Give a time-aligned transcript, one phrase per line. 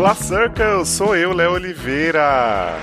[0.00, 0.86] Olá, Circle!
[0.86, 2.74] Sou eu, Léo Oliveira!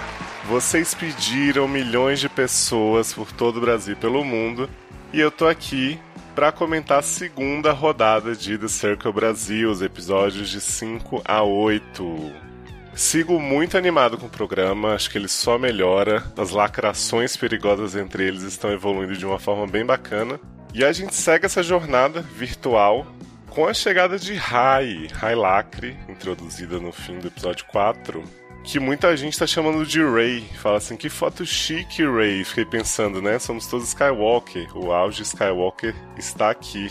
[0.45, 4.69] Vocês pediram milhões de pessoas por todo o Brasil e pelo mundo,
[5.11, 5.99] e eu tô aqui
[6.35, 12.31] para comentar a segunda rodada de The Circle Brasil, os episódios de 5 a 8.
[12.93, 18.27] Sigo muito animado com o programa, acho que ele só melhora, as lacrações perigosas entre
[18.27, 20.39] eles estão evoluindo de uma forma bem bacana.
[20.71, 23.07] E a gente segue essa jornada virtual
[23.57, 28.23] com a chegada de Rai, Rai Lacre, introduzida no fim do episódio 4,
[28.67, 30.43] que muita gente tá chamando de Ray.
[30.61, 32.43] Fala assim, que foto chique, Ray.
[32.43, 33.39] Fiquei pensando, né?
[33.39, 34.77] Somos todos Skywalker.
[34.77, 36.89] O auge Skywalker está aqui.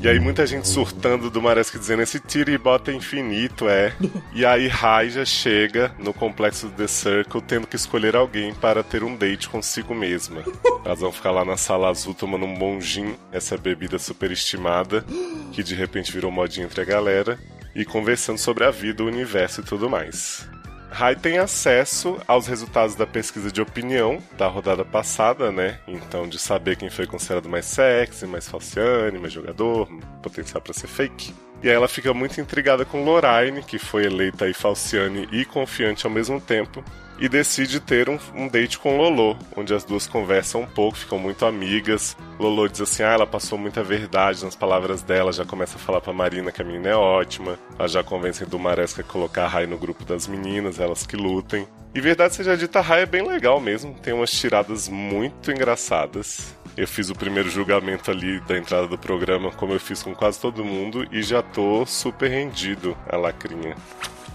[0.00, 3.92] E aí muita gente surtando do Maresque dizendo esse tira e bota infinito, é.
[4.32, 8.84] E aí Rai já chega no complexo do The Circle tendo que escolher alguém para
[8.84, 10.44] ter um date consigo mesma.
[10.84, 15.04] Elas vão ficar lá na sala azul tomando um bom gin, essa bebida superestimada,
[15.50, 17.36] que de repente virou modinha entre a galera,
[17.74, 20.48] e conversando sobre a vida, o universo e tudo mais.
[20.90, 25.78] Rai tem acesso aos resultados da pesquisa de opinião da rodada passada, né?
[25.86, 29.88] Então, de saber quem foi considerado mais sexy, mais falciane, mais jogador,
[30.22, 31.34] potencial para ser fake.
[31.62, 36.06] E aí ela fica muito intrigada com Lorraine, que foi eleita aí falciane e confiante
[36.06, 36.84] ao mesmo tempo,
[37.18, 41.18] e decide ter um, um, date com Lolo, onde as duas conversam um pouco, ficam
[41.18, 42.16] muito amigas.
[42.38, 46.00] Lolo diz assim: ah, ela passou muita verdade nas palavras dela, já começa a falar
[46.00, 47.58] pra Marina que a menina é ótima.
[47.78, 51.16] Ela já convence do Maresca a colocar a Rai no grupo das meninas, elas que
[51.16, 51.66] lutem.
[51.94, 56.54] E verdade seja dita, a Rai é bem legal mesmo, tem umas tiradas muito engraçadas.
[56.76, 60.38] Eu fiz o primeiro julgamento ali da entrada do programa, como eu fiz com quase
[60.38, 63.74] todo mundo, e já tô super rendido a lacrinha.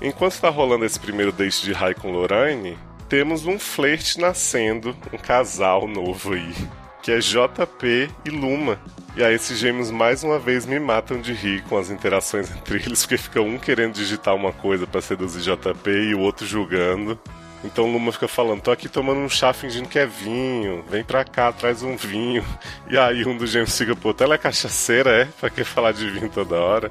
[0.02, 2.76] Enquanto está rolando esse primeiro date de Rai com Lorraine,
[3.08, 6.56] temos um flerte nascendo, um casal novo aí,
[7.04, 8.80] que é JP e Luma.
[9.16, 12.78] E aí esses gêmeos mais uma vez me matam de rir com as interações entre
[12.78, 17.20] eles, porque fica um querendo digitar uma coisa para seduzir JP e o outro julgando.
[17.64, 21.24] Então Luma fica falando, tô aqui tomando um chá fingindo que é vinho, vem pra
[21.24, 22.44] cá, traz um vinho.
[22.90, 25.26] E aí um dos gêmeos fica, pô, ela é cachaceira, é?
[25.40, 26.90] Pra que falar de vinho toda hora?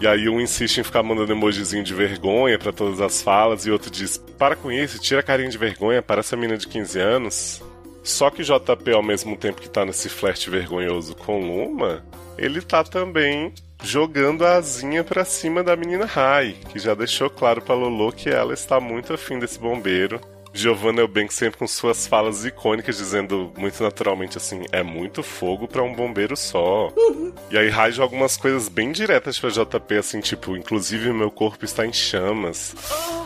[0.00, 3.70] E aí um insiste em ficar mandando emojizinho de vergonha para todas as falas e
[3.70, 6.98] outro diz: "Para com isso, tira a carinha de vergonha para essa menina de 15
[6.98, 7.62] anos".
[8.02, 12.02] Só que JP ao mesmo tempo que tá nesse flerte vergonhoso com Luma,
[12.38, 13.52] ele tá também
[13.82, 18.30] jogando a asinha pra cima da menina Rai, que já deixou claro pra Lolo que
[18.30, 20.18] ela está muito afim desse bombeiro
[20.52, 25.82] Giovanna Eubank sempre com suas falas icônicas, dizendo muito naturalmente assim: é muito fogo para
[25.82, 26.92] um bombeiro só.
[26.96, 27.32] Uhum.
[27.50, 31.64] E aí Rai joga algumas coisas bem diretas pra JP, assim, tipo, inclusive meu corpo
[31.64, 32.74] está em chamas.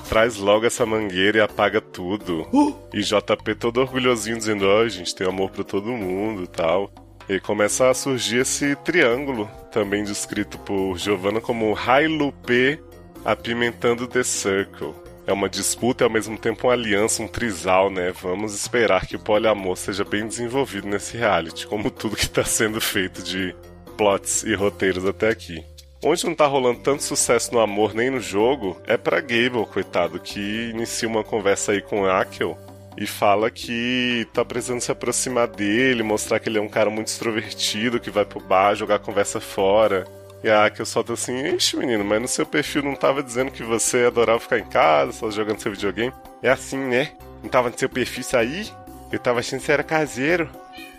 [0.09, 2.47] Traz logo essa mangueira e apaga tudo.
[2.53, 2.77] Uh.
[2.93, 6.91] E JP todo orgulhosinho, dizendo: ó, oh, gente, tem amor para todo mundo tal.
[7.27, 12.79] E começa a surgir esse triângulo, também descrito por Giovanna como Rai Lupe
[13.25, 18.13] apimentando The Circle é uma disputa e ao mesmo tempo uma aliança, um trisal, né?
[18.21, 22.81] Vamos esperar que o poliamor seja bem desenvolvido nesse reality, como tudo que está sendo
[22.81, 23.55] feito de
[23.97, 25.65] plots e roteiros até aqui.
[26.03, 30.21] Onde não tá rolando tanto sucesso no amor nem no jogo, é pra Gable, coitado,
[30.21, 32.59] que inicia uma conversa aí com Akel
[32.97, 37.09] e fala que tá precisando se aproximar dele, mostrar que ele é um cara muito
[37.09, 40.07] extrovertido, que vai pro bar jogar conversa fora.
[40.45, 43.63] E a Akel solta assim, ixi menino, mas no seu perfil não tava dizendo que
[43.63, 46.13] você adorava ficar em casa, só jogando seu videogame?
[46.43, 47.13] É assim, né?
[47.43, 48.71] Não tava no seu perfil isso aí?
[49.11, 50.51] Eu tava achando que você era caseiro.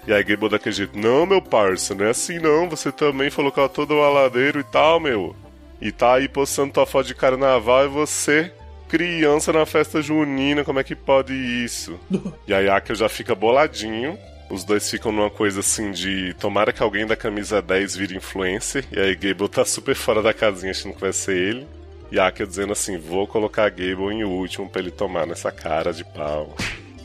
[0.07, 3.51] E aí Gable daquele jeito, não meu parça, não é assim não, você também falou
[3.51, 5.35] que era todo baladeiro e tal, meu.
[5.79, 8.51] E tá aí postando tua foto de carnaval e você,
[8.89, 11.99] criança na festa junina, como é que pode isso?
[12.47, 14.17] e aí Akel já fica boladinho,
[14.49, 18.85] os dois ficam numa coisa assim de tomara que alguém da camisa 10 vire influencer.
[18.91, 21.67] E aí Gable tá super fora da casinha achando que vai ser ele.
[22.11, 26.03] E Akia dizendo assim: vou colocar Gable em último pra ele tomar nessa cara de
[26.03, 26.55] pau.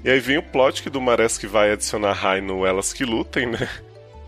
[0.04, 3.04] E aí vem o plot que do Mares que vai adicionar Rai no Elas que
[3.04, 3.68] Lutem, né?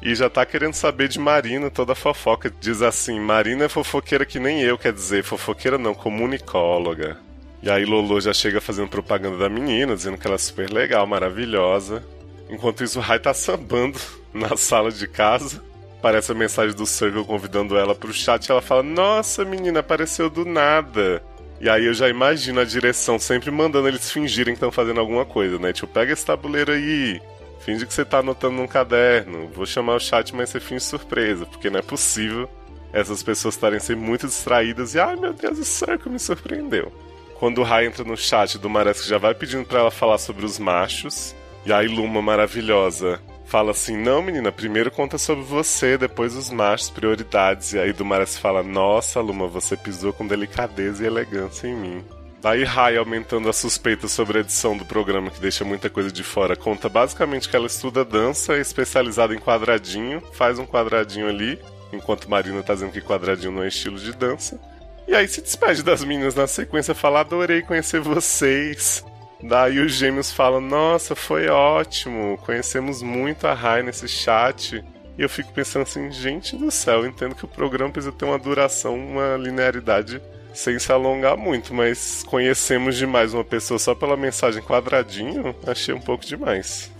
[0.02, 2.52] E já tá querendo saber de Marina, toda fofoca.
[2.60, 7.18] Diz assim: Marina é fofoqueira que nem eu, quer dizer, fofoqueira não, comunicóloga.
[7.62, 11.06] E aí Lolo já chega fazendo propaganda da menina, dizendo que ela é super legal,
[11.06, 12.02] maravilhosa.
[12.52, 13.98] Enquanto isso, o Rai tá sambando
[14.32, 15.64] na sala de casa.
[15.98, 20.44] Aparece a mensagem do Circle convidando ela pro chat ela fala: Nossa, menina, apareceu do
[20.44, 21.22] nada.
[21.58, 25.24] E aí eu já imagino a direção sempre mandando eles fingirem que estão fazendo alguma
[25.24, 25.72] coisa, né?
[25.72, 27.22] Tipo, pega esse tabuleiro aí,
[27.60, 29.48] finge que você tá anotando num caderno.
[29.54, 32.50] Vou chamar o chat, mas você finge surpresa, porque não é possível
[32.92, 36.92] essas pessoas estarem sempre muito distraídas e, ai meu Deus, o Circle me surpreendeu.
[37.38, 40.44] Quando o Rai entra no chat do Maresco já vai pedindo para ela falar sobre
[40.44, 41.34] os machos.
[41.64, 46.88] E aí Luma maravilhosa fala assim: Não, menina, primeiro conta sobre você, depois os machos,
[46.88, 47.74] prioridades.
[47.74, 52.04] E aí Dumares fala: Nossa, Luma, você pisou com delicadeza e elegância em mim.
[52.40, 56.24] Daí Rai, aumentando a suspeita sobre a edição do programa, que deixa muita coisa de
[56.24, 61.60] fora, conta basicamente que ela estuda dança, é especializada em quadradinho, faz um quadradinho ali,
[61.92, 64.58] enquanto Marina tá dizendo que quadradinho não é estilo de dança.
[65.06, 69.04] E aí se despede das meninas na sequência, fala: adorei conhecer vocês.
[69.42, 74.84] Daí os gêmeos falam: Nossa, foi ótimo, conhecemos muito a Rai nesse chat.
[75.18, 78.38] E eu fico pensando assim, gente do céu, entendo que o programa precisa ter uma
[78.38, 80.22] duração, uma linearidade
[80.54, 86.00] sem se alongar muito, mas conhecemos demais uma pessoa só pela mensagem quadradinho, achei um
[86.00, 86.90] pouco demais.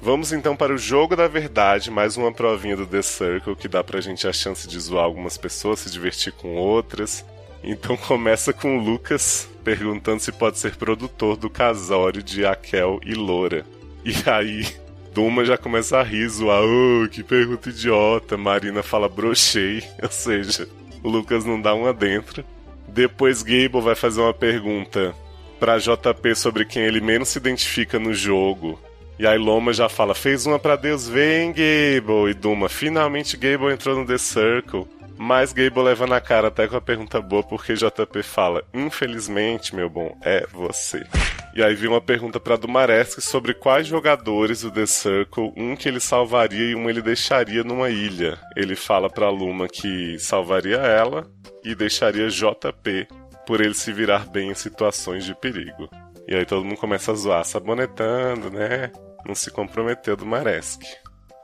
[0.00, 3.82] Vamos então para o jogo da verdade, mais uma provinha do The Circle que dá
[3.82, 7.24] pra gente a chance de zoar algumas pessoas, se divertir com outras.
[7.64, 13.14] Então começa com o Lucas perguntando se pode ser produtor do casório de Akel e
[13.14, 13.64] Loura.
[14.04, 14.66] E aí,
[15.14, 18.36] Duma já começa a rir, zoar, oh, que pergunta idiota.
[18.36, 20.68] Marina fala brochei, ou seja,
[21.02, 22.44] o Lucas não dá uma dentro.
[22.86, 25.14] Depois Gable vai fazer uma pergunta
[25.58, 28.78] pra JP sobre quem ele menos se identifica no jogo.
[29.18, 32.30] E aí Loma já fala, fez uma pra Deus, vem Gable.
[32.30, 34.86] E Duma, finalmente Gable entrou no The Circle.
[35.16, 39.88] Mas Gable leva na cara até com a pergunta boa, porque JP fala, infelizmente, meu
[39.88, 41.04] bom, é você.
[41.54, 45.88] E aí vem uma pergunta para Dumaresque sobre quais jogadores do The Circle, um que
[45.88, 48.38] ele salvaria e um ele deixaria numa ilha.
[48.56, 51.30] Ele fala pra Luma que salvaria ela
[51.64, 53.06] e deixaria JP
[53.46, 55.88] por ele se virar bem em situações de perigo.
[56.26, 58.90] E aí todo mundo começa a zoar, sabonetando, né?
[59.24, 60.82] Não se comprometeu do Maresk.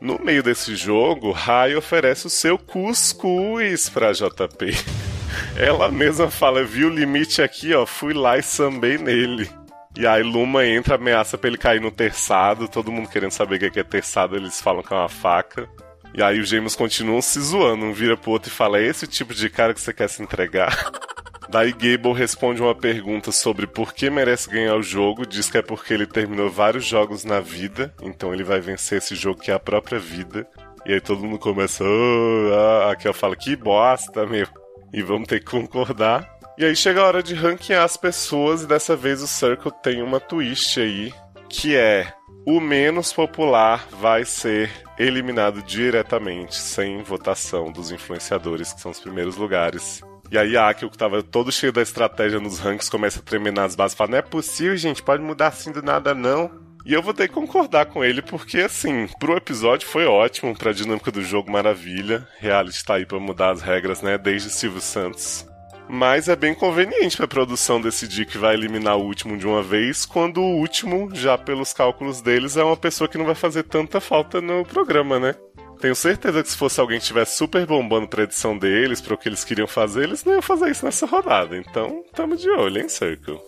[0.00, 4.72] No meio desse jogo, Rai oferece o seu cuscuz pra JP.
[5.56, 9.50] Ela mesma fala, viu o limite aqui, ó, fui lá e sambei nele.
[9.98, 13.70] E aí Luma entra, ameaça pra ele cair no terçado, todo mundo querendo saber o
[13.70, 15.68] que é terçado, eles falam que é uma faca.
[16.14, 19.06] E aí os gêmeos continuam se zoando, um vira pro outro e fala: é esse
[19.06, 20.74] tipo de cara que você quer se entregar?
[21.50, 25.62] Daí Gable responde uma pergunta sobre por que merece ganhar o jogo, diz que é
[25.62, 29.54] porque ele terminou vários jogos na vida, então ele vai vencer esse jogo que é
[29.54, 30.46] a própria vida.
[30.86, 34.46] E aí todo mundo começa, oh, ah, aqui eu falo, que bosta, meu.
[34.92, 36.38] E vamos ter que concordar.
[36.56, 40.02] E aí chega a hora de ranquear as pessoas, e dessa vez o Circle tem
[40.02, 41.12] uma twist aí,
[41.48, 42.12] que é
[42.46, 49.36] o menos popular vai ser eliminado diretamente, sem votação dos influenciadores, que são os primeiros
[49.36, 50.00] lugares.
[50.30, 53.52] E aí a Akio, que tava todo cheio da estratégia nos ranks, começa a tremer
[53.52, 56.50] nas bases fala: Não é possível, gente, pode mudar assim do nada, não.
[56.86, 60.72] E eu vou ter que concordar com ele, porque, assim, pro episódio foi ótimo, pra
[60.72, 62.26] dinâmica do jogo, maravilha.
[62.38, 64.16] Reality tá aí pra mudar as regras, né?
[64.16, 65.46] Desde Silvio Santos.
[65.92, 70.06] Mas é bem conveniente pra produção decidir que vai eliminar o último de uma vez,
[70.06, 74.00] quando o último, já pelos cálculos deles, é uma pessoa que não vai fazer tanta
[74.00, 75.34] falta no programa, né?
[75.80, 79.18] Tenho certeza que se fosse alguém que estivesse super bombando pra edição deles, para o
[79.18, 81.56] que eles queriam fazer, eles não iam fazer isso nessa rodada.
[81.56, 83.40] Então, tamo de olho, hein, Circle?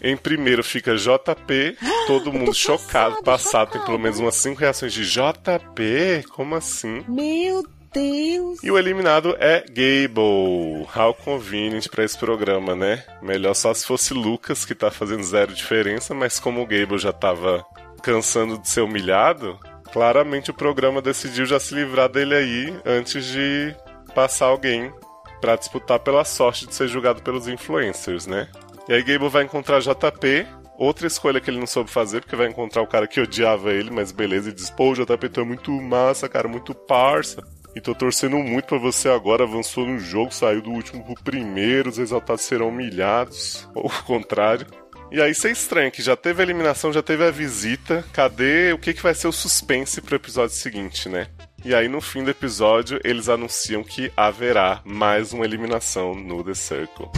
[0.00, 1.76] Em primeiro fica JP,
[2.06, 6.28] todo mundo chocado, passado, tem pelo menos umas 5 reações de JP?
[6.30, 7.02] Como assim?
[7.08, 8.62] Meu Deus!
[8.62, 10.86] E o eliminado é Gable.
[10.94, 13.02] How convenient para esse programa, né?
[13.22, 17.12] Melhor só se fosse Lucas, que tá fazendo zero diferença, mas como o Gable já
[17.12, 17.64] tava
[18.02, 19.58] cansando de ser humilhado,
[19.94, 23.72] claramente o programa decidiu já se livrar dele aí antes de
[24.12, 24.92] passar alguém
[25.40, 28.48] para disputar pela sorte de ser julgado pelos influencers, né?
[28.88, 32.48] E aí Gable vai encontrar JP, outra escolha que ele não soube fazer, porque vai
[32.48, 35.70] encontrar o cara que odiava ele, mas beleza, e diz, pô, JP tu é muito
[35.70, 37.46] massa, cara, muito parça.
[37.76, 41.88] E tô torcendo muito pra você agora, avançou no jogo, saiu do último pro primeiro,
[41.88, 43.68] os exaltados serão humilhados.
[43.74, 44.66] Ou o contrário.
[45.10, 48.04] E aí você estranha que já teve a eliminação, já teve a visita.
[48.12, 51.28] Cadê o que, que vai ser o suspense pro episódio seguinte, né?
[51.64, 56.54] E aí no fim do episódio eles anunciam que haverá mais uma eliminação no The
[56.54, 57.08] Circle.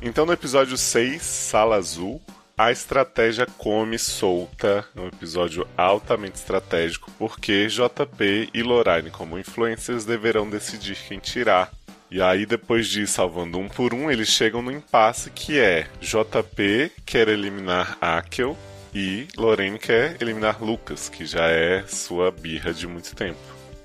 [0.00, 2.22] Então no episódio 6, Sala Azul,
[2.56, 10.06] a estratégia come solta, é um episódio altamente estratégico, porque JP e Lorraine, como influencers,
[10.06, 11.70] deverão decidir quem tirar.
[12.10, 15.86] E aí, depois de ir salvando um por um, eles chegam no impasse que é
[16.00, 18.56] JP quer eliminar Akel
[18.94, 23.38] e Lorraine quer eliminar Lucas, que já é sua birra de muito tempo.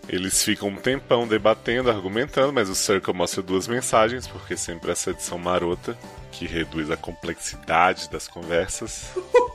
[0.08, 5.12] Eles ficam um tempão debatendo, argumentando, mas o Circle mostra duas mensagens, porque sempre essa
[5.12, 5.98] edição marota
[6.32, 9.12] que reduz a complexidade das conversas.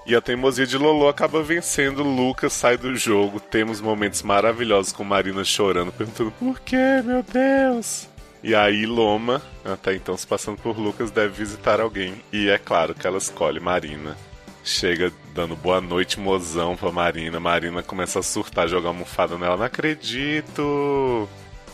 [0.06, 3.40] E a teimosia de Lolo acaba vencendo, Lucas sai do jogo.
[3.40, 8.08] Temos momentos maravilhosos com Marina chorando, perguntando: Por que, meu Deus?
[8.46, 12.14] E aí Loma, até então se passando por Lucas, deve visitar alguém.
[12.32, 14.16] E é claro que ela escolhe Marina.
[14.62, 17.40] Chega dando boa noite, mozão pra Marina.
[17.40, 19.56] Marina começa a surtar, jogar almofada nela.
[19.56, 21.28] Não acredito!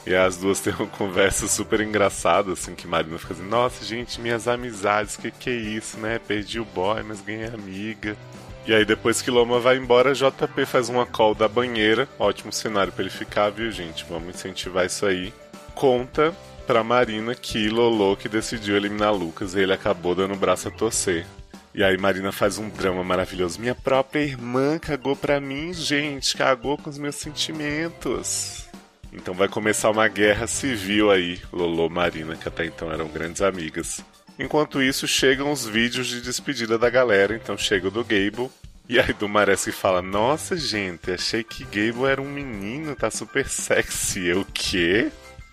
[0.07, 4.19] E as duas têm uma conversa super engraçada, assim, que Marina fica assim, nossa, gente,
[4.19, 6.19] minhas amizades, que que é isso, né?
[6.27, 8.17] Perdi o boy, mas ganhei amiga.
[8.67, 12.09] E aí depois que Loma vai embora, JP faz uma call da banheira.
[12.19, 14.07] Ótimo cenário para ele ficar, viu, gente?
[14.09, 15.35] Vamos incentivar isso aí.
[15.75, 16.35] Conta
[16.73, 20.71] pra Marina que Lolo que decidiu eliminar Lucas e ele acabou dando o braço a
[20.71, 21.27] torcer.
[21.75, 23.61] E aí Marina faz um drama maravilhoso.
[23.61, 26.35] Minha própria irmã cagou pra mim, gente.
[26.35, 28.65] Cagou com os meus sentimentos.
[29.13, 34.03] Então vai começar uma guerra civil aí, Lolo Marina, que até então eram grandes amigas.
[34.39, 37.37] Enquanto isso, chegam os vídeos de despedida da galera.
[37.37, 38.51] Então chega o do Gable.
[38.89, 43.47] E aí do Maresque fala: Nossa, gente, achei que Gable era um menino, tá super
[43.47, 44.27] sexy.
[44.27, 45.13] Eu quê?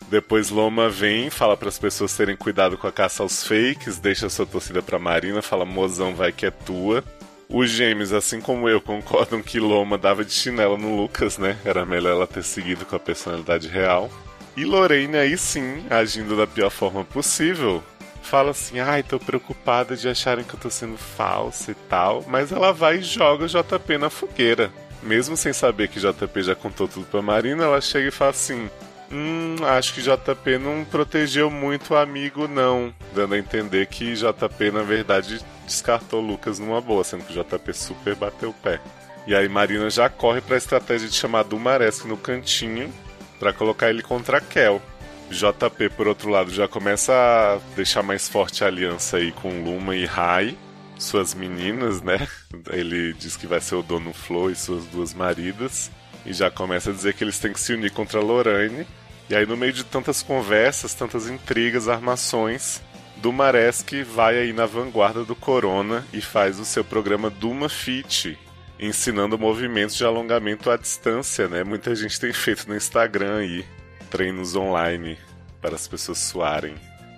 [0.10, 4.28] Depois Loma vem, fala para as pessoas terem cuidado com a caça aos fakes, deixa
[4.28, 7.04] sua torcida pra Marina, fala: Mozão, vai que é tua.
[7.48, 11.58] Os gêmeos, assim como eu, concordam que Loma dava de chinelo no Lucas, né?
[11.63, 14.10] Era melhor ela ter seguido com a personalidade real.
[14.58, 17.84] E Lorraine, aí sim, agindo da pior forma possível,
[18.24, 22.24] fala assim: ai, tô preocupada de acharem que eu tô sendo falsa e tal.
[22.28, 24.72] Mas ela vai e joga o JP na fogueira.
[25.04, 28.70] Mesmo sem saber que JP já contou tudo pra Marina, ela chega e fala assim:
[29.12, 32.94] Hum, acho que JP não protegeu muito o amigo, não.
[33.13, 37.74] Dando a entender que JP, na verdade, descartou Lucas numa boa, sendo que o JP
[37.74, 38.80] super bateu o pé.
[39.25, 42.92] E aí Marina já corre para a estratégia de chamar Dumaresque no cantinho
[43.39, 44.82] para colocar ele contra Kel.
[45.30, 49.96] JP, por outro lado, já começa a deixar mais forte a aliança aí com Luma
[49.96, 50.58] e Rai,
[50.98, 52.28] suas meninas, né?
[52.72, 55.92] Ele diz que vai ser o dono Flo e suas duas maridas.
[56.25, 58.86] E já começa a dizer que eles têm que se unir contra a Lorraine.
[59.29, 62.81] E aí, no meio de tantas conversas, tantas intrigas, armações,
[63.17, 68.39] Dumaresque vai aí na vanguarda do Corona e faz o seu programa Duma Fit,
[68.79, 71.63] ensinando movimentos de alongamento à distância, né?
[71.63, 73.65] Muita gente tem feito no Instagram aí,
[74.09, 75.17] treinos online
[75.62, 76.75] para as pessoas suarem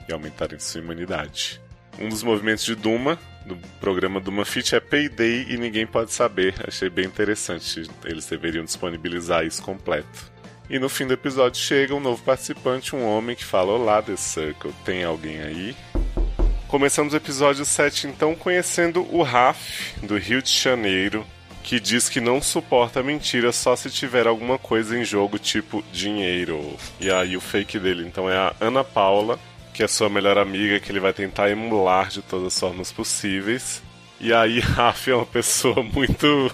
[0.09, 1.61] e aumentarem sua imunidade.
[1.99, 6.55] Um dos movimentos de Duma, do programa Duma Fit, é Payday e ninguém pode saber.
[6.67, 7.83] Achei bem interessante.
[8.03, 10.30] Eles deveriam disponibilizar isso completo.
[10.71, 14.15] E no fim do episódio chega um novo participante, um homem que fala: Olá, The
[14.15, 15.75] Circle, tem alguém aí?
[16.69, 21.27] Começamos o episódio 7 então conhecendo o Raf, do Rio de Janeiro,
[21.61, 26.77] que diz que não suporta mentira só se tiver alguma coisa em jogo, tipo dinheiro.
[27.01, 29.37] E aí o fake dele então é a Ana Paula,
[29.73, 33.83] que é sua melhor amiga, que ele vai tentar emular de todas as formas possíveis.
[34.21, 36.49] E aí Raf é uma pessoa muito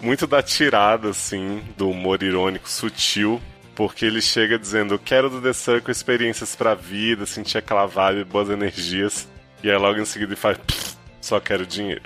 [0.00, 3.38] muito da tirada assim, do humor irônico sutil
[3.78, 8.50] porque ele chega dizendo: Quero do The Circle experiências pra vida, sentir aquela vibe, boas
[8.50, 9.28] energias.
[9.62, 10.58] E aí logo em seguida ele faz:
[11.20, 12.02] Só quero dinheiro.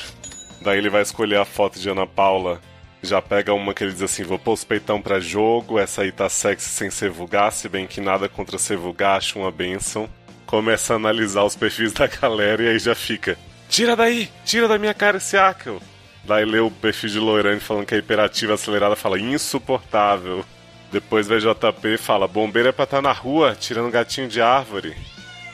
[0.60, 2.60] Daí ele vai escolher a foto de Ana Paula.
[3.02, 5.78] Já pega uma que ele diz assim: Vou pôr os peitão pra jogo.
[5.78, 9.38] Essa aí tá sexy sem ser vulgar, se bem que nada contra ser vulgar, acho
[9.38, 10.06] uma benção.
[10.44, 13.38] Começa a analisar os perfis da galera e aí já fica:
[13.70, 14.28] Tira daí!
[14.44, 15.80] Tira da minha cara esse Akel!
[16.22, 20.44] Daí lê o perfil de Loirane falando que é hiperativa acelerada, fala insuportável.
[20.92, 24.94] Depois VJP fala: bombeiro é pra estar tá na rua tirando gatinho de árvore.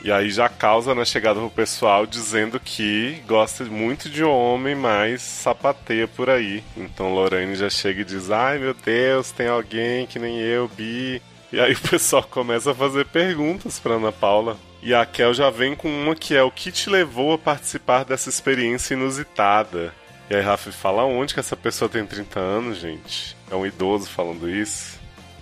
[0.03, 5.21] E aí já causa na chegada pro pessoal dizendo que gosta muito de homem, mas
[5.21, 6.63] sapateia por aí.
[6.75, 11.21] Então Lorraine já chega e diz: Ai meu Deus, tem alguém que nem eu, Bi.
[11.51, 14.57] E aí o pessoal começa a fazer perguntas pra Ana Paula.
[14.81, 18.05] E a Kel já vem com uma que é o que te levou a participar
[18.05, 19.93] dessa experiência inusitada.
[20.29, 23.35] E aí Rafa fala: onde que essa pessoa tem 30 anos, gente?
[23.49, 24.98] É um idoso falando isso.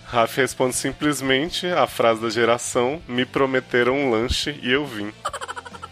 [0.10, 5.12] Raf responde simplesmente a frase da geração: Me prometeram um lanche e eu vim.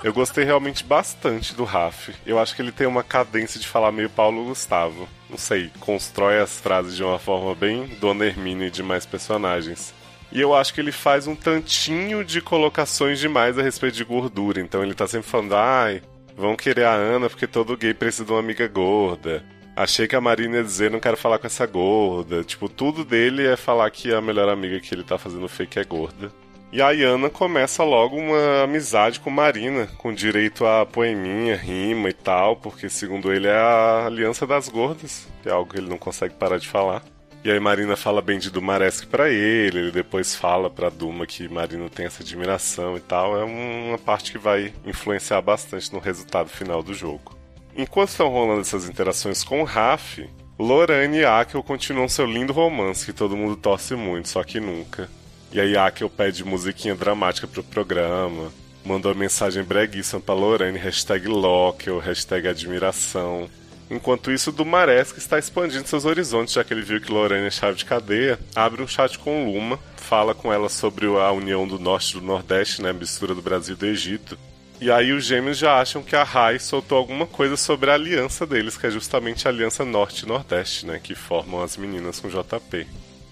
[0.02, 2.14] Eu gostei realmente bastante do Raf.
[2.26, 5.10] Eu acho que ele tem uma cadência de falar meio Paulo Gustavo.
[5.30, 9.94] Não sei, constrói as frases de uma forma bem Dona Hermine e demais personagens.
[10.32, 14.62] E eu acho que ele faz um tantinho de colocações demais a respeito de gordura.
[14.62, 16.02] Então ele tá sempre falando, ai,
[16.38, 19.44] vão querer a Ana porque todo gay precisa de uma amiga gorda.
[19.76, 22.44] Achei que a Marina ia dizer, não quero falar com essa gorda.
[22.44, 25.84] Tipo, tudo dele é falar que a melhor amiga que ele tá fazendo fake é
[25.84, 26.32] gorda.
[26.72, 32.14] E a Yana começa logo uma amizade com Marina, com direito a poeminha, rima e
[32.14, 35.98] tal, porque segundo ele é a aliança das gordas, que é algo que ele não
[35.98, 37.04] consegue parar de falar.
[37.44, 41.48] E aí Marina fala bem de Dumaresque para ele, ele depois fala pra Duma que
[41.48, 43.40] Marina tem essa admiração e tal.
[43.40, 47.35] É uma parte que vai influenciar bastante no resultado final do jogo.
[47.78, 50.20] Enquanto estão rolando essas interações com Raf,
[50.58, 55.10] Lorane e Akel continuam seu lindo romance que todo mundo torce muito, só que nunca.
[55.52, 58.50] E aí Akel pede musiquinha dramática pro programa,
[58.86, 63.50] mandou mensagem breguíssima pra Lorane, hashtag Local, hashtag admiração.
[63.90, 67.78] Enquanto isso, Dumaresque está expandindo seus horizontes, já que ele viu que Lorena é chave
[67.78, 72.18] de cadeia, abre um chat com Luma, fala com ela sobre a união do norte
[72.18, 74.38] e do nordeste, né, mistura do Brasil e do Egito.
[74.80, 78.46] E aí os gêmeos já acham que a Rai soltou alguma coisa sobre a aliança
[78.46, 82.28] deles, que é justamente a aliança norte e nordeste, né, que formam as meninas com
[82.28, 82.86] JP.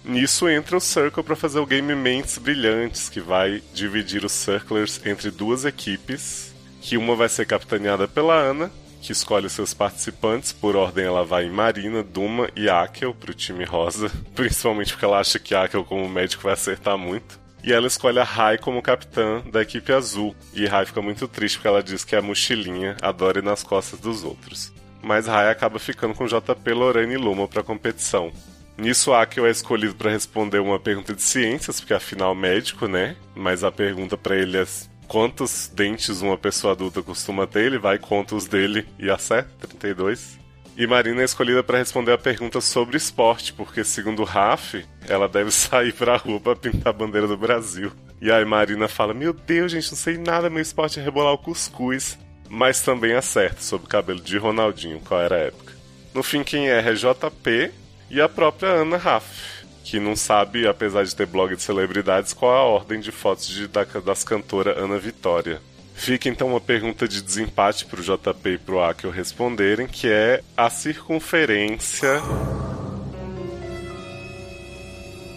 [0.05, 5.01] Nisso entra o Circle para fazer o game Mentes Brilhantes, que vai dividir os Circlers
[5.05, 8.71] entre duas equipes, que uma vai ser capitaneada pela Ana,
[9.01, 13.65] que escolhe seus participantes, por ordem ela vai em Marina, Duma e Akel pro time
[13.65, 17.42] rosa, principalmente porque ela acha que Akel como médico vai acertar muito.
[17.63, 21.55] E ela escolhe a Rai como capitã da equipe azul, e Rai fica muito triste
[21.55, 24.73] porque ela diz que é a mochilinha, adora ir nas costas dos outros.
[25.01, 28.31] Mas Rai acaba ficando com JP, Lorraine e Luma pra competição.
[28.77, 33.15] Nisso, Akel é escolhido para responder uma pergunta de ciências, porque afinal médico, né?
[33.35, 34.65] Mas a pergunta para ele é
[35.07, 40.42] quantos dentes uma pessoa adulta costuma ter, ele vai conta os dele e acerta, 32.
[40.75, 45.49] E Marina é escolhida para responder a pergunta sobre esporte, porque segundo Raf, ela deve
[45.51, 47.91] sair pra rua pra pintar a bandeira do Brasil.
[48.19, 51.37] E aí Marina fala: Meu Deus, gente, não sei nada, meu esporte é rebolar o
[51.37, 52.17] cuscuz.
[52.49, 55.73] Mas também acerta sobre o cabelo de Ronaldinho, qual era a época.
[56.13, 57.71] No fim, quem erra é JP,
[58.11, 62.51] e a própria Ana Raff, que não sabe, apesar de ter blog de celebridades, qual
[62.51, 65.59] a ordem de fotos de, da, das cantoras Ana Vitória.
[65.93, 70.07] Fica então uma pergunta de desempate para o JP e para o Akel responderem, que
[70.07, 72.21] é a circunferência.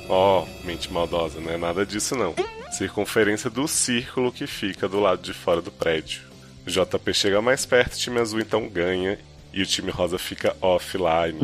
[0.08, 2.34] Ó, oh, mente maldosa, não é nada disso não.
[2.70, 6.22] Circunferência do círculo que fica do lado de fora do prédio.
[6.66, 9.18] JP chega mais perto, time azul então ganha
[9.56, 11.38] e o time rosa fica offline.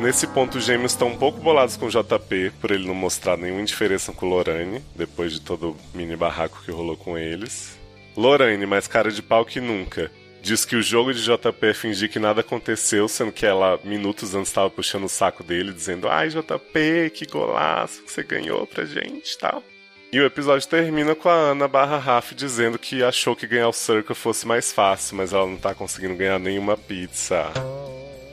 [0.00, 3.36] Nesse ponto, os gêmeos estão um pouco bolados com o JP por ele não mostrar
[3.36, 7.78] nenhuma diferença com o Lorane, depois de todo o mini barraco que rolou com eles.
[8.16, 10.10] Lorane, mais cara de pau que nunca,
[10.40, 14.34] diz que o jogo de JP é fingir que nada aconteceu, sendo que ela, minutos
[14.34, 18.86] antes, estava puxando o saco dele, dizendo: Ai, JP, que golaço que você ganhou pra
[18.86, 19.62] gente tal.
[20.14, 23.72] E o episódio termina com a Ana barra Raf dizendo que achou que ganhar o
[23.72, 27.50] Circle fosse mais fácil, mas ela não tá conseguindo ganhar nenhuma pizza.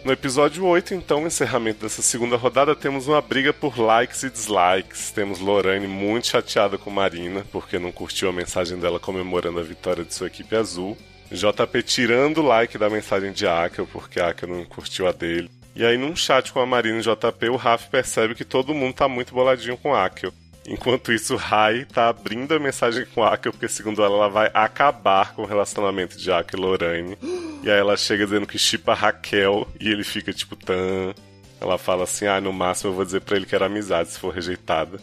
[0.03, 5.11] No episódio 8, então, encerramento dessa segunda rodada, temos uma briga por likes e dislikes.
[5.11, 10.03] Temos Lorane muito chateada com Marina, porque não curtiu a mensagem dela comemorando a vitória
[10.03, 10.97] de sua equipe azul.
[11.31, 15.49] JP tirando o like da mensagem de Akel, porque Akel não curtiu a dele.
[15.73, 18.95] E aí, num chat com a Marina e JP, o Raf percebe que todo mundo
[18.95, 20.33] tá muito boladinho com Akel.
[20.69, 25.34] Enquanto isso, Rai tá abrindo a mensagem com Aka, porque segundo ela, ela vai acabar
[25.34, 27.17] com o relacionamento de Aka e Lorraine.
[27.63, 31.15] E aí ela chega dizendo que chipa Raquel e ele fica tipo, tan.
[31.60, 34.19] Ela fala assim: ah, no máximo eu vou dizer pra ele que era amizade se
[34.19, 34.99] for rejeitada.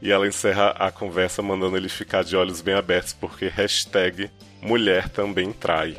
[0.00, 4.30] E ela encerra a conversa mandando ele ficar de olhos bem abertos, porque hashtag
[4.62, 5.98] mulher também trai.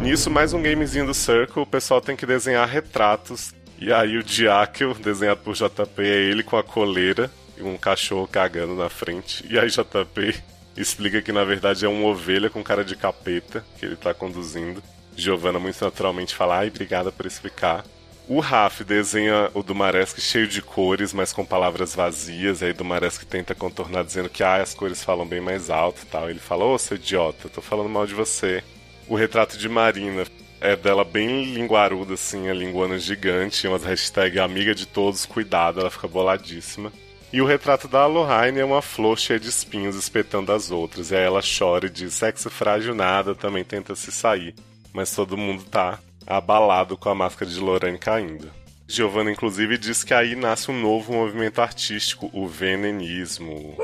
[0.00, 3.52] Nisso, mais um gamezinho do Circle, o pessoal tem que desenhar retratos.
[3.76, 7.28] E aí o Diakel, desenhado por JP, é ele com a coleira
[7.60, 9.44] um cachorro cagando na frente.
[9.48, 10.42] E aí JP
[10.76, 14.82] explica que na verdade é uma ovelha com cara de capeta que ele tá conduzindo.
[15.16, 17.84] Giovanna muito naturalmente fala, ai, obrigada por explicar.
[18.28, 22.62] O Raf desenha o Dumaresque cheio de cores, mas com palavras vazias.
[22.62, 26.28] Aí Dumaresque tenta contornar dizendo que ah, as cores falam bem mais alto e tal.
[26.28, 28.64] Ele fala, ô, seu idiota, tô falando mal de você.
[29.08, 30.24] O retrato de Marina
[30.60, 35.90] é dela bem linguaruda, assim, a linguana gigante, umas hashtag amiga de todos, cuidado, ela
[35.90, 36.92] fica boladíssima.
[37.32, 41.10] E o retrato da Alohaine é uma flor cheia de espinhos espetando as outras.
[41.10, 44.54] E aí ela chora e diz: sexo frágil nada, também tenta se sair.
[44.92, 48.50] Mas todo mundo tá abalado com a máscara de Lorraine caindo.
[48.88, 53.76] Giovanna, inclusive, diz que aí nasce um novo movimento artístico, o venenismo.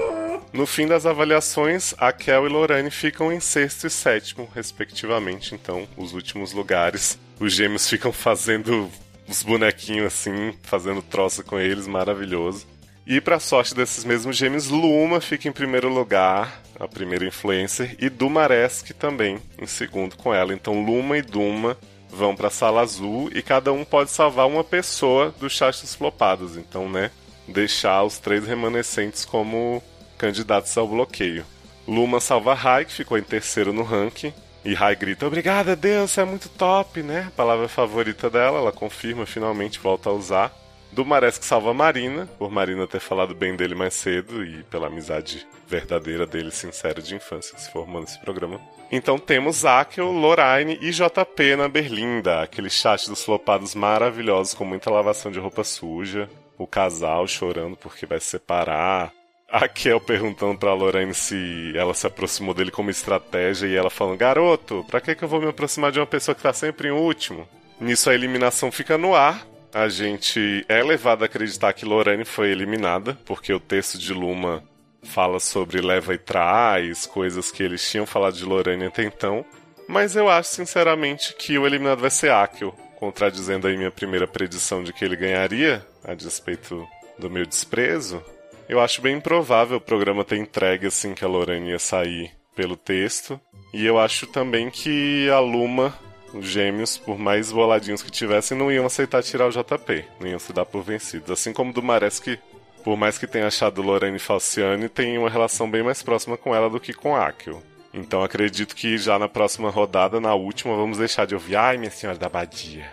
[0.52, 5.88] No fim das avaliações, a Kel e Lorraine ficam em sexto e sétimo, respectivamente, então,
[5.96, 7.18] os últimos lugares.
[7.40, 8.88] Os gêmeos ficam fazendo
[9.26, 12.66] os bonequinhos assim, fazendo troça com eles, maravilhoso.
[13.04, 18.08] E para sorte desses mesmos gêmeos, Luma fica em primeiro lugar, a primeira influencer, e
[18.08, 20.54] Dumaresque também em segundo com ela.
[20.54, 21.76] Então Luma e Duma
[22.08, 26.56] vão para a sala azul e cada um pode salvar uma pessoa dos chats flopados.
[26.56, 27.10] Então, né,
[27.48, 29.82] deixar os três remanescentes como
[30.16, 31.44] candidatos ao bloqueio.
[31.88, 34.32] Luma salva Rai, que ficou em terceiro no ranking.
[34.64, 37.24] E Rai grita: Obrigada, Deus, você é muito top, né?
[37.26, 40.61] A palavra favorita dela, ela confirma, finalmente volta a usar
[40.92, 44.86] do Marés que salva Marina, por Marina ter falado bem dele mais cedo e pela
[44.86, 48.60] amizade verdadeira dele, sincera de infância, se formando esse programa.
[48.90, 54.90] Então temos Akel, Lorraine e JP na Berlinda, aquele chat dos flopados maravilhosos com muita
[54.90, 56.28] lavação de roupa suja,
[56.58, 59.10] o casal chorando porque vai se separar,
[59.52, 64.16] a Kel perguntando pra Lorraine se ela se aproximou dele como estratégia e ela falando:
[64.16, 66.90] Garoto, pra que, que eu vou me aproximar de uma pessoa que tá sempre em
[66.92, 67.46] último?
[67.78, 69.46] Nisso a eliminação fica no ar.
[69.74, 74.62] A gente é levado a acreditar que Lorane foi eliminada, porque o texto de Luma
[75.02, 79.44] fala sobre leva e traz, coisas que eles tinham falado de Lorane até então.
[79.88, 84.84] Mas eu acho, sinceramente, que o eliminado vai ser Akio, contradizendo aí minha primeira predição
[84.84, 86.86] de que ele ganharia, a despeito
[87.18, 88.22] do meu desprezo.
[88.68, 92.76] Eu acho bem improvável o programa ter entregue assim que a Lorane ia sair pelo
[92.76, 93.40] texto.
[93.72, 95.98] E eu acho também que a Luma,
[96.34, 100.38] os gêmeos, por mais boladinhos que tivessem, não iam aceitar tirar o JP, não iam
[100.38, 101.30] se dar por vencidos.
[101.30, 102.38] Assim como do Mares que,
[102.82, 106.70] por mais que tenha achado Lorane Falciane, tem uma relação bem mais próxima com ela
[106.70, 107.62] do que com Akio.
[107.92, 111.90] Então acredito que já na próxima rodada, na última, vamos deixar de ouvir Ai, minha
[111.90, 112.90] senhora da Badia.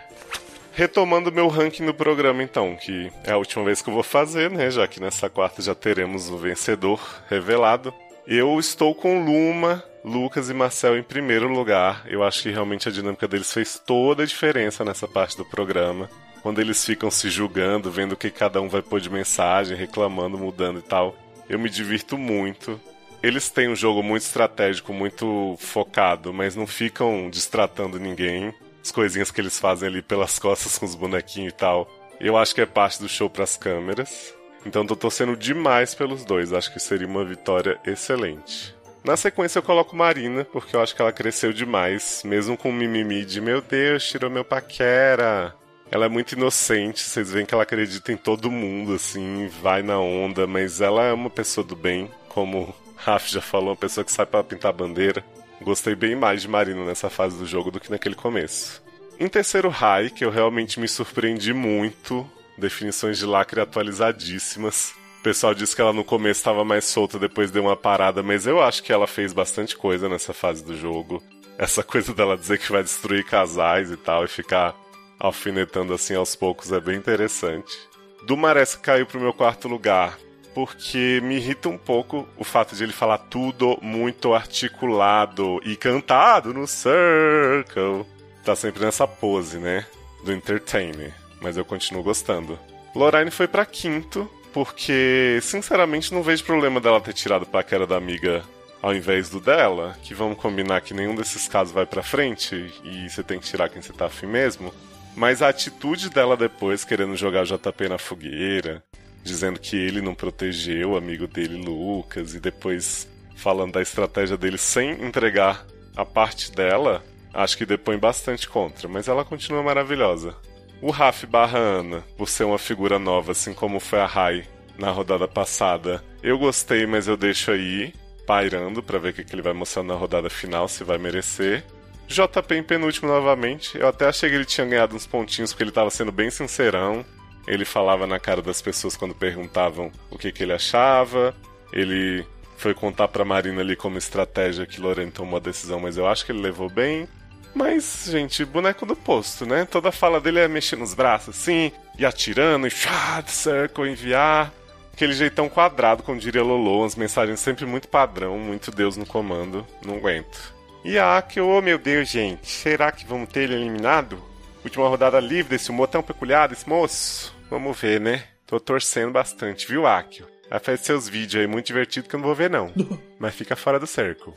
[0.72, 4.50] Retomando meu ranking no programa, então, que é a última vez que eu vou fazer,
[4.50, 4.70] né?
[4.70, 7.92] Já que nessa quarta já teremos o vencedor revelado.
[8.26, 12.04] Eu estou com Luma, Lucas e Marcel em primeiro lugar.
[12.06, 16.08] Eu acho que realmente a dinâmica deles fez toda a diferença nessa parte do programa.
[16.42, 20.38] Quando eles ficam se julgando, vendo o que cada um vai pôr de mensagem, reclamando,
[20.38, 21.14] mudando e tal.
[21.48, 22.80] Eu me divirto muito
[23.22, 28.54] eles têm um jogo muito estratégico, muito focado, mas não ficam distratando ninguém.
[28.82, 31.86] As coisinhas que eles fazem ali pelas costas com os bonequinhos e tal.
[32.18, 34.34] Eu acho que é parte do show pras câmeras.
[34.64, 36.52] Então tô torcendo demais pelos dois.
[36.52, 38.74] Acho que seria uma vitória excelente.
[39.02, 42.72] Na sequência eu coloco Marina, porque eu acho que ela cresceu demais, mesmo com o
[42.72, 45.54] mimimi de meu Deus, tirou meu paquera.
[45.90, 49.98] Ela é muito inocente, vocês veem que ela acredita em todo mundo, assim, vai na
[49.98, 54.12] onda, mas ela é uma pessoa do bem, como Raf já falou, uma pessoa que
[54.12, 55.24] sai para pintar bandeira.
[55.62, 58.82] Gostei bem mais de Marina nessa fase do jogo do que naquele começo.
[59.18, 64.94] Em terceiro Rai, que eu realmente me surpreendi muito, definições de lacre atualizadíssimas.
[65.20, 68.46] O pessoal disse que ela no começo estava mais solta, depois deu uma parada, mas
[68.46, 71.22] eu acho que ela fez bastante coisa nessa fase do jogo.
[71.58, 74.74] Essa coisa dela dizer que vai destruir casais e tal, e ficar
[75.18, 77.78] alfinetando assim aos poucos é bem interessante.
[78.26, 80.16] Do Marés caiu pro meu quarto lugar
[80.54, 86.54] porque me irrita um pouco o fato de ele falar tudo muito articulado e cantado
[86.54, 88.06] no circle.
[88.42, 89.86] Tá sempre nessa pose, né?
[90.24, 91.12] Do entertainer.
[91.42, 92.58] Mas eu continuo gostando.
[92.94, 98.42] Lorraine foi para quinto, porque sinceramente não vejo problema dela ter tirado paquera da amiga
[98.82, 103.08] ao invés do dela, que vamos combinar que nenhum desses casos vai pra frente e
[103.08, 104.72] você tem que tirar quem você tá afim mesmo.
[105.14, 108.82] Mas a atitude dela depois, querendo jogar o JP na fogueira,
[109.22, 114.58] dizendo que ele não protegeu o amigo dele, Lucas, e depois falando da estratégia dele
[114.58, 120.34] sem entregar a parte dela, acho que depõe bastante contra, mas ela continua maravilhosa.
[120.82, 124.44] O Raf barra Ana, por ser uma figura nova, assim como foi a Rai
[124.78, 127.92] na rodada passada, eu gostei, mas eu deixo aí,
[128.26, 131.64] pairando para ver o que, ele vai mostrar na rodada final, se vai merecer.
[132.08, 133.78] JP em penúltimo novamente.
[133.78, 137.04] Eu até achei que ele tinha ganhado uns pontinhos porque ele tava sendo bem sincerão.
[137.46, 141.34] Ele falava na cara das pessoas quando perguntavam o que, que ele achava.
[141.72, 146.06] Ele foi contar pra Marina ali como estratégia que Lorena tomou a decisão, mas eu
[146.06, 147.06] acho que ele levou bem.
[147.54, 149.64] Mas, gente, boneco do posto, né?
[149.64, 154.52] Toda fala dele é mexer nos braços assim, e atirando, e chá, circle, enviar.
[154.92, 159.66] Aquele jeitão quadrado, como diria Lolo, umas mensagens sempre muito padrão, muito Deus no comando.
[159.84, 160.54] Não aguento.
[160.84, 164.22] E a Akio, oh meu Deus, gente, será que vamos ter ele eliminado?
[164.64, 167.34] Última rodada livre desse humor tão peculiar desse moço.
[167.50, 168.24] Vamos ver, né?
[168.46, 170.26] Tô torcendo bastante, viu, Akio?
[170.50, 172.72] Vai fazer seus vídeos aí muito divertido que eu não vou ver, não.
[173.18, 174.34] Mas fica fora do cerco.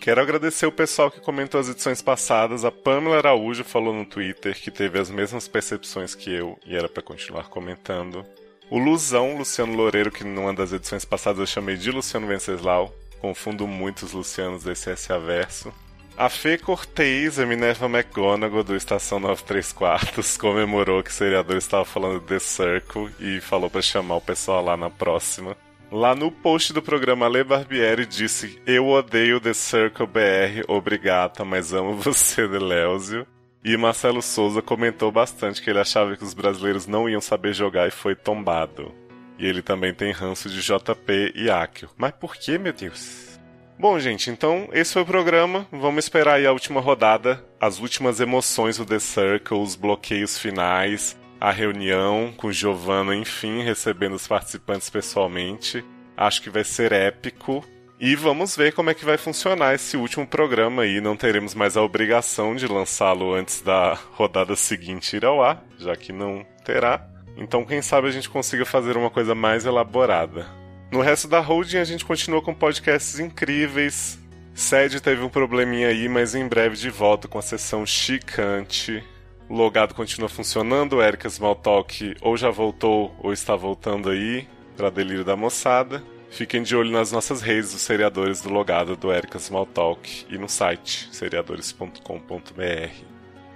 [0.00, 2.64] Quero agradecer o pessoal que comentou as edições passadas.
[2.64, 6.88] A Pamela Araújo falou no Twitter que teve as mesmas percepções que eu e era
[6.88, 8.24] para continuar comentando.
[8.70, 12.94] O Luzão, Luciano Loureiro, que numa das edições passadas eu chamei de Luciano Venceslau.
[13.20, 15.74] Confundo muito os Lucianos desse S Averso.
[16.16, 21.84] A Fê Cortez, a Minerva McGonagall do Estação 93 Quartos, comemorou que o seriador estava
[21.84, 25.56] falando The Circle e falou para chamar o pessoal lá na próxima.
[25.90, 31.72] Lá no post do programa Le Barbieri disse: Eu odeio The Circle BR, obrigada, mas
[31.72, 33.26] amo você, Deleuze.
[33.64, 37.88] E Marcelo Souza comentou bastante que ele achava que os brasileiros não iam saber jogar
[37.88, 38.94] e foi tombado.
[39.38, 41.88] E ele também tem ranço de JP e Akio.
[41.96, 43.40] Mas por que, meu Deus?
[43.78, 45.66] Bom, gente, então esse foi o programa.
[45.72, 51.17] Vamos esperar aí a última rodada, as últimas emoções do The Circle, os bloqueios finais,
[51.40, 55.84] a reunião com Giovanna, enfim, recebendo os participantes pessoalmente.
[56.16, 57.64] Acho que vai ser épico.
[58.00, 61.00] E vamos ver como é que vai funcionar esse último programa aí.
[61.00, 65.96] Não teremos mais a obrigação de lançá-lo antes da rodada seguinte ir ao ar, já
[65.96, 67.04] que não terá.
[67.36, 70.46] Então, quem sabe a gente consiga fazer uma coisa mais elaborada.
[70.90, 74.18] No resto da holding a gente continua com podcasts incríveis.
[74.54, 79.04] Sede teve um probleminha aí, mas em breve de volta com a sessão chicante.
[79.48, 84.90] O logado continua funcionando, o Erika Smalltalk ou já voltou ou está voltando aí para
[84.90, 86.02] delírio da moçada.
[86.30, 90.50] Fiquem de olho nas nossas redes dos seriadores do logado do Erika Smalltalk e no
[90.50, 92.92] site seriadores.com.br.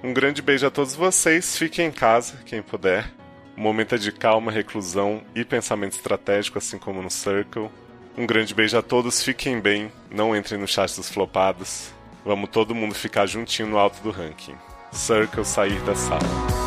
[0.02, 3.12] Um grande beijo a todos vocês, fiquem em casa, quem puder.
[3.56, 7.68] Um momento é de calma, reclusão e pensamento estratégico, assim como no Circle.
[8.16, 11.92] Um grande beijo a todos, fiquem bem, não entrem no chat dos flopados.
[12.24, 14.56] Vamos todo mundo ficar juntinho no alto do ranking.
[14.92, 16.61] Circle sair da sala.